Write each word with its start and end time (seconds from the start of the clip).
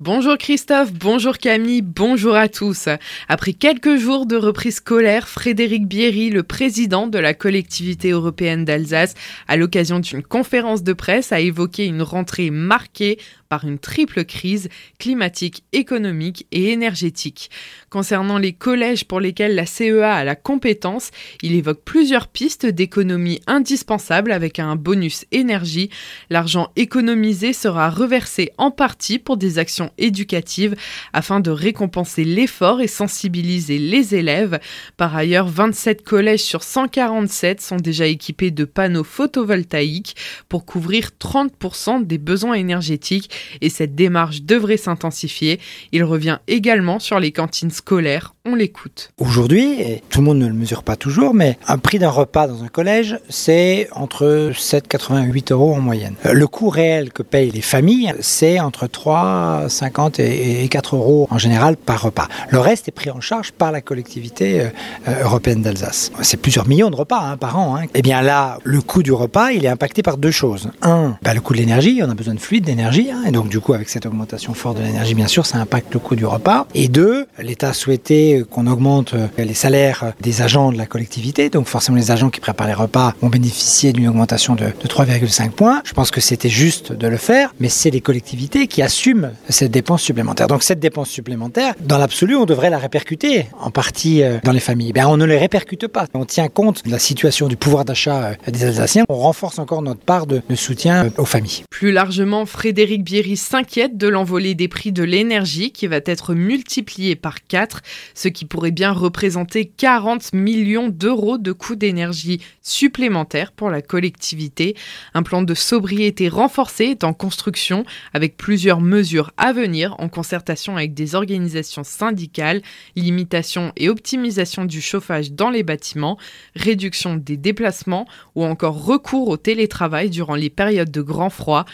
Bonjour 0.00 0.38
Christophe, 0.38 0.94
bonjour 0.94 1.36
Camille, 1.36 1.82
bonjour 1.82 2.34
à 2.34 2.48
tous. 2.48 2.88
Après 3.28 3.52
quelques 3.52 3.98
jours 3.98 4.24
de 4.24 4.34
reprise 4.34 4.76
scolaire, 4.76 5.28
Frédéric 5.28 5.86
Bierry, 5.86 6.30
le 6.30 6.42
président 6.42 7.06
de 7.06 7.18
la 7.18 7.34
collectivité 7.34 8.12
européenne 8.12 8.64
d'Alsace, 8.64 9.12
à 9.46 9.58
l'occasion 9.58 10.00
d'une 10.00 10.22
conférence 10.22 10.82
de 10.82 10.94
presse, 10.94 11.32
a 11.32 11.40
évoqué 11.40 11.84
une 11.84 12.00
rentrée 12.00 12.48
marquée 12.48 13.18
par 13.50 13.64
une 13.64 13.80
triple 13.80 14.24
crise 14.24 14.68
climatique, 14.98 15.64
économique 15.72 16.46
et 16.52 16.70
énergétique. 16.70 17.50
Concernant 17.90 18.38
les 18.38 18.52
collèges 18.52 19.04
pour 19.04 19.18
lesquels 19.18 19.56
la 19.56 19.66
CEA 19.66 20.14
a 20.14 20.24
la 20.24 20.36
compétence, 20.36 21.10
il 21.42 21.56
évoque 21.56 21.82
plusieurs 21.84 22.28
pistes 22.28 22.64
d'économie 22.64 23.40
indispensables 23.48 24.30
avec 24.30 24.60
un 24.60 24.76
bonus 24.76 25.24
énergie. 25.32 25.90
L'argent 26.30 26.70
économisé 26.76 27.52
sera 27.52 27.90
reversé 27.90 28.52
en 28.56 28.70
partie 28.70 29.18
pour 29.18 29.36
des 29.36 29.58
actions 29.58 29.90
éducatives 29.98 30.76
afin 31.12 31.40
de 31.40 31.50
récompenser 31.50 32.22
l'effort 32.22 32.80
et 32.80 32.86
sensibiliser 32.86 33.78
les 33.78 34.14
élèves. 34.14 34.60
Par 34.96 35.16
ailleurs, 35.16 35.48
27 35.48 36.04
collèges 36.04 36.44
sur 36.44 36.62
147 36.62 37.60
sont 37.60 37.78
déjà 37.78 38.06
équipés 38.06 38.52
de 38.52 38.64
panneaux 38.64 39.02
photovoltaïques 39.02 40.14
pour 40.48 40.64
couvrir 40.64 41.10
30% 41.18 42.06
des 42.06 42.18
besoins 42.18 42.54
énergétiques 42.54 43.28
et 43.60 43.68
cette 43.68 43.94
démarche 43.94 44.42
devrait 44.42 44.76
s'intensifier. 44.76 45.60
Il 45.92 46.04
revient 46.04 46.38
également 46.46 46.98
sur 46.98 47.20
les 47.20 47.32
cantines 47.32 47.70
scolaires. 47.70 48.34
L'écoute. 48.56 49.12
Aujourd'hui, 49.18 50.00
tout 50.08 50.20
le 50.20 50.26
monde 50.26 50.38
ne 50.38 50.46
le 50.46 50.54
mesure 50.54 50.82
pas 50.82 50.96
toujours, 50.96 51.34
mais 51.34 51.58
un 51.68 51.78
prix 51.78 51.98
d'un 51.98 52.10
repas 52.10 52.46
dans 52.46 52.62
un 52.64 52.68
collège, 52.68 53.18
c'est 53.28 53.88
entre 53.92 54.50
7,88 54.52 55.52
euros 55.52 55.74
en 55.74 55.80
moyenne. 55.80 56.14
Euh, 56.26 56.32
le 56.32 56.46
coût 56.46 56.68
réel 56.68 57.12
que 57.12 57.22
payent 57.22 57.50
les 57.50 57.60
familles, 57.60 58.14
c'est 58.20 58.60
entre 58.60 58.86
3,50 58.86 60.20
et 60.20 60.68
4 60.68 60.96
euros 60.96 61.28
en 61.30 61.38
général 61.38 61.76
par 61.76 62.02
repas. 62.02 62.28
Le 62.50 62.58
reste 62.58 62.88
est 62.88 62.92
pris 62.92 63.10
en 63.10 63.20
charge 63.20 63.52
par 63.52 63.72
la 63.72 63.80
collectivité 63.80 64.60
euh, 64.60 64.68
euh, 65.08 65.22
européenne 65.22 65.62
d'Alsace. 65.62 66.10
C'est 66.22 66.40
plusieurs 66.40 66.68
millions 66.68 66.90
de 66.90 66.96
repas 66.96 67.20
hein, 67.20 67.36
par 67.36 67.58
an. 67.58 67.76
Hein. 67.76 67.84
Et 67.84 67.88
eh 67.96 68.02
bien 68.02 68.22
là, 68.22 68.58
le 68.64 68.80
coût 68.80 69.02
du 69.02 69.12
repas, 69.12 69.50
il 69.50 69.64
est 69.64 69.68
impacté 69.68 70.02
par 70.02 70.16
deux 70.16 70.30
choses. 70.30 70.70
Un, 70.82 71.16
bah, 71.22 71.34
le 71.34 71.40
coût 71.40 71.52
de 71.52 71.58
l'énergie, 71.58 72.00
on 72.04 72.10
a 72.10 72.14
besoin 72.14 72.34
de 72.34 72.40
fluide 72.40 72.64
d'énergie, 72.64 73.10
hein, 73.10 73.22
et 73.26 73.30
donc 73.30 73.48
du 73.48 73.60
coup 73.60 73.74
avec 73.74 73.88
cette 73.88 74.06
augmentation 74.06 74.54
forte 74.54 74.78
de 74.78 74.82
l'énergie, 74.82 75.14
bien 75.14 75.26
sûr, 75.26 75.46
ça 75.46 75.58
impacte 75.58 75.92
le 75.92 76.00
coût 76.00 76.16
du 76.16 76.26
repas. 76.26 76.66
Et 76.74 76.88
deux, 76.88 77.26
l'État 77.38 77.72
souhaitait 77.72 78.39
qu'on 78.42 78.66
augmente 78.66 79.14
euh, 79.14 79.26
les 79.38 79.54
salaires 79.54 80.12
des 80.20 80.42
agents 80.42 80.72
de 80.72 80.78
la 80.78 80.86
collectivité. 80.86 81.50
Donc 81.50 81.66
forcément, 81.66 81.96
les 81.96 82.10
agents 82.10 82.30
qui 82.30 82.40
préparent 82.40 82.66
les 82.66 82.74
repas 82.74 83.14
vont 83.20 83.28
bénéficier 83.28 83.92
d'une 83.92 84.08
augmentation 84.08 84.54
de, 84.54 84.66
3,5 84.66 85.50
points. 85.50 85.82
Je 85.84 85.92
pense 85.92 86.10
que 86.10 86.20
c'était 86.20 86.48
juste 86.48 86.92
de 86.92 87.06
le 87.06 87.16
faire, 87.16 87.54
mais 87.60 87.68
c'est 87.68 87.90
les 87.90 88.00
collectivités 88.00 88.66
qui 88.66 88.82
assument 88.82 89.32
cette 89.48 89.70
dépense 89.70 90.02
supplémentaire. 90.02 90.46
Donc 90.46 90.62
cette 90.62 90.80
dépense 90.80 91.08
supplémentaire, 91.08 91.74
dans 91.80 91.98
l'absolu, 91.98 92.36
on 92.36 92.44
devrait 92.44 92.70
la 92.70 92.78
répercuter 92.78 93.46
en 93.58 93.70
partie 93.70 94.22
euh, 94.22 94.38
dans 94.44 94.52
les 94.52 94.60
familles. 94.60 94.92
Ben, 94.92 95.06
on 95.06 95.16
ne 95.16 95.24
les 95.24 95.38
répercute 95.38 95.86
pas. 95.86 96.06
On 96.14 96.24
tient 96.24 96.48
compte 96.48 96.84
de 96.84 96.90
la 96.90 96.98
situation 96.98 97.48
du 97.48 97.56
pouvoir 97.56 97.84
d'achat 97.84 98.24
euh, 98.24 98.50
des 98.50 98.64
Alsaciens. 98.64 99.04
On 99.08 99.16
renforce 99.16 99.58
encore 99.58 99.82
notre 99.82 100.00
part 100.00 100.26
de, 100.26 100.42
de 100.48 100.54
soutien 100.54 101.10
aux 101.16 101.24
familles. 101.24 101.64
Plus 101.70 101.92
largement, 101.92 102.46
Frédéric 102.46 103.04
Bierry 103.04 103.36
s'inquiète 103.36 103.96
de 103.96 104.08
l'envolée 104.08 104.54
des 104.54 104.68
prix 104.68 104.92
de 104.92 105.02
l'énergie 105.02 105.72
qui 105.72 105.86
va 105.86 106.00
être 106.04 106.34
multiplié 106.34 107.16
par 107.16 107.44
4 107.44 107.80
ce 108.20 108.28
qui 108.28 108.44
pourrait 108.44 108.70
bien 108.70 108.92
représenter 108.92 109.64
40 109.64 110.34
millions 110.34 110.90
d'euros 110.90 111.38
de 111.38 111.52
coûts 111.52 111.74
d'énergie 111.74 112.42
supplémentaires 112.60 113.50
pour 113.50 113.70
la 113.70 113.80
collectivité. 113.80 114.76
Un 115.14 115.22
plan 115.22 115.40
de 115.40 115.54
sobriété 115.54 116.28
renforcé 116.28 116.84
est 116.84 117.04
en 117.04 117.14
construction 117.14 117.84
avec 118.12 118.36
plusieurs 118.36 118.82
mesures 118.82 119.30
à 119.38 119.54
venir 119.54 119.94
en 119.98 120.10
concertation 120.10 120.76
avec 120.76 120.92
des 120.92 121.14
organisations 121.14 121.82
syndicales, 121.82 122.60
limitation 122.94 123.72
et 123.78 123.88
optimisation 123.88 124.66
du 124.66 124.82
chauffage 124.82 125.32
dans 125.32 125.48
les 125.48 125.62
bâtiments, 125.62 126.18
réduction 126.54 127.16
des 127.16 127.38
déplacements 127.38 128.06
ou 128.34 128.44
encore 128.44 128.84
recours 128.84 129.28
au 129.28 129.38
télétravail 129.38 130.10
durant 130.10 130.34
les 130.34 130.50
périodes 130.50 130.90
de 130.90 131.00
grand 131.00 131.30
froid. 131.30 131.64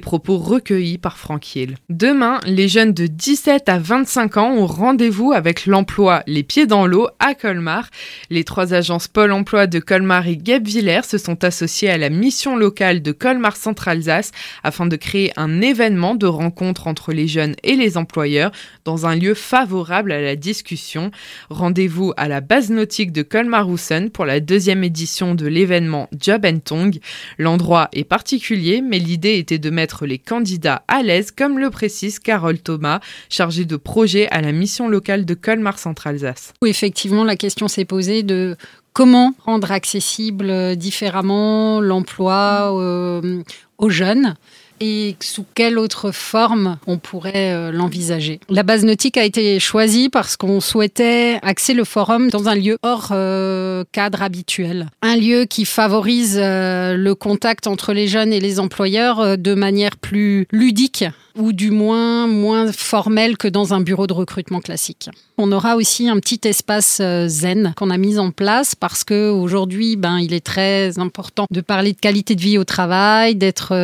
Propos 0.00 0.38
recueillis 0.38 0.98
par 0.98 1.18
Franck 1.18 1.54
Hill. 1.54 1.76
Demain, 1.88 2.40
les 2.46 2.68
jeunes 2.68 2.92
de 2.92 3.06
17 3.06 3.68
à 3.68 3.78
25 3.78 4.36
ans 4.38 4.52
ont 4.52 4.66
rendez-vous 4.66 5.32
avec 5.32 5.66
l'emploi 5.66 6.22
Les 6.26 6.42
Pieds 6.42 6.66
dans 6.66 6.86
l'eau 6.86 7.08
à 7.18 7.34
Colmar. 7.34 7.88
Les 8.30 8.44
trois 8.44 8.74
agences 8.74 9.08
Pôle 9.08 9.32
emploi 9.32 9.66
de 9.66 9.78
Colmar 9.78 10.26
et 10.26 10.36
Guebwiller 10.36 11.02
se 11.04 11.18
sont 11.18 11.44
associées 11.44 11.90
à 11.90 11.98
la 11.98 12.10
mission 12.10 12.56
locale 12.56 13.02
de 13.02 13.12
Colmar 13.12 13.56
Centre-Alsace 13.56 14.32
afin 14.62 14.86
de 14.86 14.96
créer 14.96 15.32
un 15.36 15.60
événement 15.60 16.14
de 16.14 16.26
rencontre 16.26 16.86
entre 16.86 17.12
les 17.12 17.28
jeunes 17.28 17.54
et 17.62 17.76
les 17.76 17.96
employeurs 17.96 18.50
dans 18.84 19.06
un 19.06 19.14
lieu 19.14 19.34
favorable 19.34 20.12
à 20.12 20.20
la 20.20 20.36
discussion. 20.36 21.10
Rendez-vous 21.50 22.12
à 22.16 22.28
la 22.28 22.40
base 22.40 22.70
nautique 22.70 23.12
de 23.12 23.22
Colmar-Roussen 23.22 24.10
pour 24.10 24.24
la 24.24 24.40
deuxième 24.40 24.84
édition 24.84 25.34
de 25.34 25.46
l'événement 25.46 26.08
Job 26.18 26.44
and 26.44 26.60
Tongue. 26.64 26.98
L'endroit 27.38 27.88
est 27.92 28.04
particulier, 28.04 28.82
mais 28.82 28.98
l'idée 28.98 29.38
était 29.38 29.58
de 29.58 29.70
mettre 29.70 29.83
les 30.06 30.18
candidats 30.18 30.82
à 30.88 31.02
l'aise, 31.02 31.30
comme 31.30 31.58
le 31.58 31.70
précise 31.70 32.18
Carole 32.18 32.58
Thomas, 32.58 33.00
chargée 33.28 33.64
de 33.64 33.76
projet 33.76 34.28
à 34.30 34.40
la 34.40 34.52
mission 34.52 34.88
locale 34.88 35.24
de 35.24 35.34
Colmar 35.34 35.78
Centre-Alsace. 35.78 36.52
effectivement, 36.64 37.24
la 37.24 37.36
question 37.36 37.68
s'est 37.68 37.84
posée 37.84 38.22
de 38.22 38.56
comment 38.92 39.34
rendre 39.44 39.72
accessible 39.72 40.48
euh, 40.50 40.74
différemment 40.74 41.80
l'emploi 41.80 42.80
euh, 42.80 43.42
aux 43.78 43.90
jeunes 43.90 44.36
et 44.80 45.16
sous 45.20 45.44
quelle 45.54 45.78
autre 45.78 46.10
forme 46.10 46.78
on 46.86 46.98
pourrait 46.98 47.52
euh, 47.52 47.72
l'envisager? 47.72 48.40
La 48.48 48.62
base 48.62 48.84
nautique 48.84 49.16
a 49.16 49.24
été 49.24 49.60
choisie 49.60 50.08
parce 50.08 50.36
qu'on 50.36 50.60
souhaitait 50.60 51.38
axer 51.42 51.74
le 51.74 51.84
forum 51.84 52.30
dans 52.30 52.48
un 52.48 52.54
lieu 52.54 52.78
hors 52.82 53.08
euh, 53.12 53.84
cadre 53.92 54.22
habituel. 54.22 54.88
Un 55.02 55.16
lieu 55.16 55.44
qui 55.44 55.64
favorise 55.64 56.38
euh, 56.40 56.96
le 56.96 57.14
contact 57.14 57.66
entre 57.66 57.92
les 57.92 58.08
jeunes 58.08 58.32
et 58.32 58.40
les 58.40 58.60
employeurs 58.60 59.38
de 59.38 59.54
manière 59.54 59.96
plus 59.96 60.46
ludique 60.50 61.04
ou 61.36 61.52
du 61.52 61.72
moins 61.72 62.28
moins 62.28 62.70
formel 62.70 63.36
que 63.36 63.48
dans 63.48 63.74
un 63.74 63.80
bureau 63.80 64.06
de 64.06 64.12
recrutement 64.12 64.60
classique. 64.60 65.10
On 65.36 65.50
aura 65.50 65.74
aussi 65.74 66.08
un 66.08 66.20
petit 66.20 66.46
espace 66.46 67.02
zen 67.26 67.74
qu'on 67.76 67.90
a 67.90 67.98
mis 67.98 68.20
en 68.20 68.30
place 68.30 68.76
parce 68.76 69.02
que 69.02 69.30
aujourd'hui, 69.30 69.96
ben, 69.96 70.18
il 70.20 70.32
est 70.32 70.46
très 70.46 70.96
important 71.00 71.46
de 71.50 71.60
parler 71.60 71.92
de 71.92 71.98
qualité 71.98 72.36
de 72.36 72.40
vie 72.40 72.56
au 72.56 72.62
travail, 72.62 73.34
d'être 73.34 73.74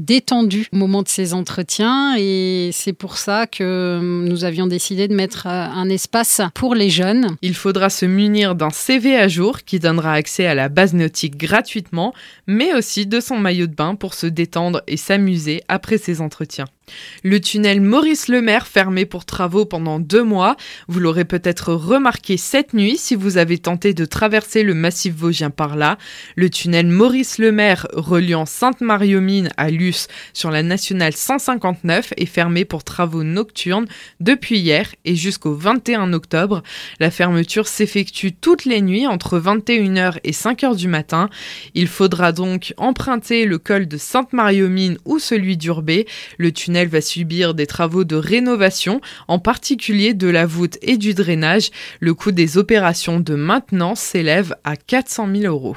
détendu 0.00 0.66
au 0.72 0.76
moment 0.76 1.02
de 1.02 1.08
ces 1.08 1.34
entretiens 1.34 2.16
et 2.18 2.70
c'est 2.72 2.92
pour 2.92 3.18
ça 3.18 3.46
que 3.46 4.00
nous 4.00 4.44
avions 4.44 4.66
décidé 4.66 5.08
de 5.08 5.14
mettre 5.14 5.46
euh, 5.46 5.50
un 5.50 5.88
espace 5.88 6.40
pour 6.54 6.74
les 6.74 6.90
jeunes. 6.90 7.36
Il 7.42 7.54
faudra 7.54 7.90
se 7.90 8.06
munir 8.06 8.54
d'un 8.54 8.70
CV 8.70 9.16
à 9.16 9.28
jour 9.28 9.60
qui 9.62 9.78
donnera 9.78 10.14
accès 10.14 10.46
à 10.46 10.54
la 10.54 10.68
base 10.68 10.94
nautique 10.94 11.36
gratuitement, 11.36 12.14
mais 12.46 12.74
aussi 12.74 13.06
de 13.06 13.20
son 13.20 13.38
maillot 13.38 13.66
de 13.66 13.74
bain 13.74 13.94
pour 13.94 14.14
se 14.14 14.26
détendre 14.26 14.82
et 14.86 14.96
s'amuser 14.96 15.62
après 15.68 15.98
ces 15.98 16.20
entretiens. 16.20 16.66
Le 17.22 17.40
tunnel 17.40 17.80
Maurice 17.80 18.28
Lemaire 18.28 18.66
fermé 18.66 19.06
pour 19.06 19.24
travaux 19.24 19.64
pendant 19.64 19.98
deux 19.98 20.22
mois. 20.22 20.56
Vous 20.88 21.00
l'aurez 21.00 21.24
peut-être 21.24 21.72
remarqué 21.72 22.36
cette 22.36 22.74
nuit 22.74 22.96
si 22.96 23.14
vous 23.14 23.36
avez 23.36 23.58
tenté 23.58 23.94
de 23.94 24.04
traverser 24.04 24.62
le 24.62 24.74
massif 24.74 25.14
vosgien 25.14 25.50
par 25.50 25.76
là. 25.76 25.98
Le 26.36 26.50
tunnel 26.50 26.86
Maurice 26.86 27.38
Lemaire 27.38 27.86
reliant 27.92 28.46
Sainte-Marie-aux-Mines 28.46 29.50
à 29.56 29.70
Sur 30.32 30.50
la 30.50 30.62
nationale 30.62 31.14
159 31.14 32.14
est 32.16 32.26
fermé 32.26 32.64
pour 32.64 32.84
travaux 32.84 33.22
nocturnes 33.22 33.86
depuis 34.20 34.58
hier 34.58 34.94
et 35.04 35.14
jusqu'au 35.14 35.54
21 35.54 36.12
octobre. 36.12 36.62
La 36.98 37.10
fermeture 37.10 37.68
s'effectue 37.68 38.32
toutes 38.32 38.64
les 38.64 38.80
nuits 38.80 39.06
entre 39.06 39.38
21h 39.38 40.18
et 40.24 40.32
5h 40.32 40.76
du 40.76 40.88
matin. 40.88 41.28
Il 41.74 41.88
faudra 41.88 42.32
donc 42.32 42.74
emprunter 42.76 43.44
le 43.44 43.58
col 43.58 43.86
de 43.86 43.96
Sainte-Marie-aux-Mines 43.96 44.98
ou 45.04 45.18
celui 45.18 45.56
d'Urbé. 45.56 46.06
Le 46.38 46.52
tunnel 46.52 46.88
va 46.88 47.00
subir 47.00 47.54
des 47.54 47.66
travaux 47.66 48.04
de 48.04 48.16
rénovation, 48.16 49.00
en 49.28 49.38
particulier 49.38 50.14
de 50.14 50.28
la 50.28 50.46
voûte 50.46 50.78
et 50.82 50.96
du 50.96 51.14
drainage. 51.14 51.70
Le 52.00 52.14
coût 52.14 52.32
des 52.32 52.58
opérations 52.58 53.20
de 53.20 53.34
maintenance 53.34 54.00
s'élève 54.00 54.54
à 54.64 54.76
400 54.76 55.28
000 55.34 55.44
euros. 55.44 55.68